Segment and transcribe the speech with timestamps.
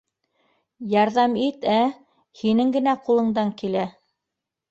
[0.93, 1.83] Ярҙам ит, ә?
[2.41, 3.87] һинең генә ҡулыңдан килә